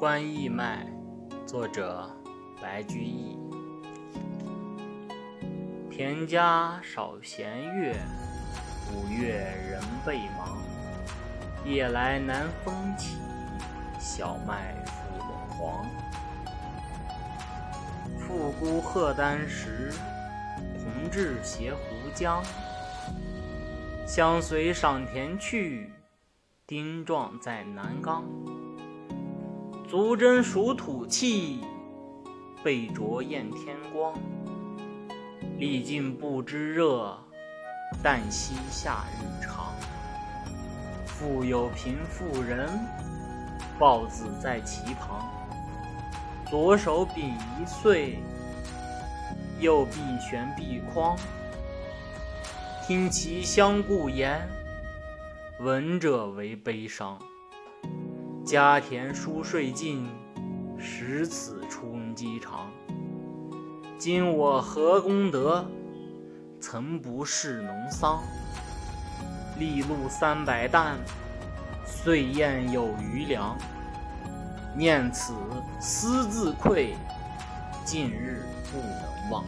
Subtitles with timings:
[0.00, 0.86] 观义脉，
[1.44, 2.10] 作者
[2.58, 3.36] 白居易。
[5.90, 7.94] 田家少闲月，
[8.94, 9.34] 五月
[9.70, 10.56] 人倍忙。
[11.66, 13.18] 夜来南风起，
[13.98, 15.86] 小麦复笼黄。
[18.18, 19.92] 复姑贺丹时，
[20.78, 21.80] 同至斜湖
[22.14, 22.42] 江。
[24.06, 25.92] 相随上田去，
[26.66, 28.24] 丁壮在南冈。
[29.90, 31.58] 足蒸暑土气，
[32.62, 34.14] 背灼焰天光。
[35.58, 37.18] 历尽不知热，
[38.00, 39.74] 旦夕夏日长。
[41.04, 42.68] 富有贫妇人，
[43.80, 45.28] 抱子在其旁。
[46.48, 48.16] 左手秉一岁，
[49.58, 51.18] 右臂悬臂筐。
[52.86, 54.40] 听其相顾言，
[55.58, 57.18] 闻者为悲伤。
[58.50, 60.08] 家田疏税尽，
[60.76, 62.68] 使此充饥肠。
[63.96, 65.64] 今我何功德？
[66.60, 68.20] 曾不是农桑。
[69.56, 70.96] 粒露三百担，
[71.86, 73.56] 岁晏有余粮。
[74.76, 75.32] 念此
[75.80, 76.96] 思自愧，
[77.84, 79.44] 近日不能忘。